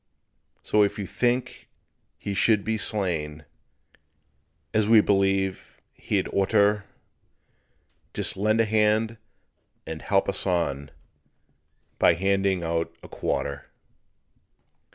So 0.63 0.81
if 0.81 0.97
you 0.97 1.05
think 1.05 1.69
he 2.17 2.33
should 2.33 2.63
be 2.63 2.75
slain, 2.79 3.45
As 4.73 4.87
we 4.89 4.99
believe 4.99 5.79
he'd 5.93 6.27
or'ter, 6.29 6.85
Just 8.11 8.35
lend 8.35 8.59
a 8.61 8.65
hand 8.65 9.17
and 9.85 10.01
help 10.01 10.27
us 10.27 10.47
on 10.47 10.89
By 11.99 12.15
handing 12.15 12.63
out 12.63 12.91
a 13.03 13.07
quarter. 13.07 13.67